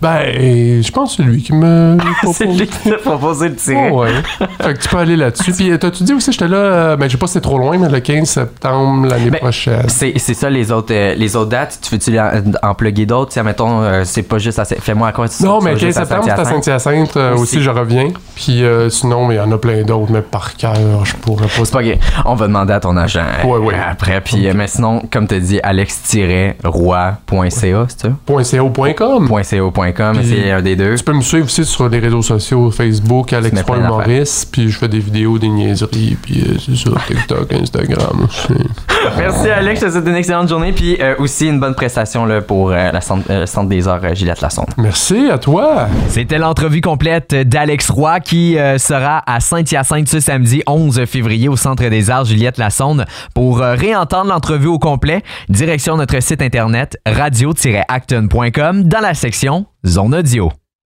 Ben, 0.00 0.82
je 0.82 0.90
pense 0.92 1.16
que 1.16 1.22
c'est 1.22 1.28
lui 1.28 1.42
qui 1.42 1.52
me 1.52 1.96
propose. 2.22 2.36
C'est 2.36 2.46
lui 2.46 2.66
qui 2.66 2.90
t'a 2.90 2.96
proposé 2.98 3.48
le 3.48 3.56
tirer. 3.56 3.88
Oh, 3.92 4.00
ouais. 4.02 4.10
fait 4.60 4.74
que 4.74 4.80
tu 4.82 4.88
peux 4.88 4.96
aller 4.98 5.16
là-dessus. 5.16 5.52
Puis, 5.52 5.70
euh, 5.70 5.78
t'as-tu 5.78 6.04
dit 6.04 6.12
aussi, 6.12 6.32
j'étais 6.32 6.48
là, 6.48 6.56
euh, 6.56 6.96
ben, 6.96 7.06
je 7.06 7.12
sais 7.12 7.18
pas 7.18 7.26
si 7.26 7.34
c'est 7.34 7.40
trop 7.40 7.58
loin, 7.58 7.78
mais 7.78 7.88
le 7.88 8.00
15 8.00 8.28
septembre 8.28 9.08
l'année 9.08 9.30
Ben, 9.30 9.38
prochaine. 9.40 9.88
C'est 9.88 10.12
c'est 10.18 10.34
ça 10.34 10.50
les 10.50 10.70
autres 10.72 10.92
euh, 10.92 11.14
les 11.14 11.36
autres 11.36 11.50
dates. 11.50 11.78
Tu 11.82 11.90
veux-tu 11.94 12.18
en, 12.18 12.30
en 12.62 12.74
plugger 12.74 13.06
d'autres? 13.06 13.32
Tiens, 13.32 13.42
mettons, 13.42 13.82
euh, 13.82 14.02
c'est 14.04 14.22
pas 14.22 14.38
juste 14.38 14.58
à. 14.58 14.64
Fais-moi 14.64 15.08
à 15.08 15.12
quoi 15.12 15.28
tu 15.28 15.42
Non, 15.42 15.60
mais 15.60 15.74
vas 15.74 15.80
15 15.80 15.86
juste 15.86 15.98
à 15.98 16.04
septembre, 16.04 16.24
c'est 16.26 16.32
à 16.72 16.78
Saint-Hyacinthe? 16.78 17.16
Aussi. 17.16 17.42
aussi, 17.42 17.62
je 17.62 17.70
reviens. 17.70 18.08
Puis 18.34 18.64
euh, 18.64 18.88
sinon, 18.90 19.26
mais 19.26 19.34
il 19.34 19.38
y 19.38 19.40
en 19.40 19.50
a 19.52 19.58
plein 19.58 19.82
d'autres, 19.82 20.12
mais 20.12 20.22
par 20.22 20.54
cœur, 20.56 20.74
je 21.04 21.14
pourrais 21.16 21.46
pas. 21.46 21.64
C'est 21.64 21.72
pas 21.72 21.82
grave. 21.82 21.98
On 22.24 22.34
va 22.34 22.46
demander 22.48 22.72
à 22.74 22.80
ton 22.80 22.96
agent 22.96 23.20
Ouais, 23.44 23.58
ouais. 23.58 23.74
après. 23.90 24.20
Puis, 24.20 24.48
mais 24.54 24.66
sinon, 24.66 25.02
comme 25.10 25.26
tu 25.26 25.38
dit, 25.40 25.60
alex-roi.ca, 25.62 27.18
c'est 27.88 28.00
ça? 28.00 28.08
.co.com. 28.26 29.28
.co.com, 29.28 29.85
Tu 30.96 31.04
peux 31.04 31.12
me 31.12 31.22
suivre 31.22 31.46
aussi 31.46 31.64
sur 31.64 31.88
les 31.88 31.98
réseaux 31.98 32.22
sociaux, 32.22 32.70
Facebook, 32.70 33.32
Alex 33.32 33.62
Roy 33.62 33.78
Maurice, 33.78 34.46
puis 34.50 34.70
je 34.70 34.78
fais 34.78 34.88
des 34.88 34.98
vidéos, 35.00 35.38
des 35.38 35.48
niaiseries, 35.48 36.16
puis 36.20 36.42
euh, 36.42 36.56
c'est 36.58 36.76
ça, 36.76 36.90
TikTok, 37.06 37.52
Instagram 37.52 38.26
aussi. 38.28 38.54
Merci 39.18 39.48
Alex, 39.48 39.80
je 39.80 39.86
te 39.86 39.90
souhaite 39.92 40.06
une 40.06 40.16
excellente 40.16 40.48
journée. 40.48 40.72
Puis 40.72 40.96
euh, 41.00 41.14
aussi 41.18 41.48
une 41.48 41.60
bonne 41.60 41.74
prestation 41.74 42.24
là, 42.26 42.40
pour 42.40 42.70
euh, 42.70 42.90
la 42.92 43.00
centre, 43.00 43.24
euh, 43.30 43.46
centre 43.46 43.68
des 43.68 43.86
Arts 43.88 44.00
euh, 44.04 44.14
Gillette 44.14 44.40
Lassonde. 44.40 44.68
Merci 44.76 45.28
à 45.30 45.38
toi. 45.38 45.88
C'était 46.08 46.38
l'entrevue 46.38 46.80
complète 46.80 47.34
d'Alex 47.34 47.90
Roy 47.90 48.20
qui 48.20 48.58
euh, 48.58 48.78
sera 48.78 49.22
à 49.26 49.40
Saint-Hyacinthe 49.40 50.08
ce 50.08 50.20
samedi 50.20 50.62
11 50.66 51.04
février 51.06 51.48
au 51.48 51.56
Centre 51.56 51.84
des 51.88 52.10
Arts 52.10 52.24
Juliette 52.26 52.58
Lassonde. 52.58 53.04
Pour 53.34 53.62
euh, 53.62 53.74
réentendre 53.74 54.30
l'entrevue 54.30 54.68
au 54.68 54.78
complet, 54.78 55.22
direction 55.48 55.96
notre 55.96 56.20
site 56.22 56.42
internet 56.42 56.96
radio-acton.com 57.06 58.84
dans 58.84 59.00
la 59.00 59.14
section 59.14 59.66
Zone 59.86 60.14
Audio. 60.14 60.50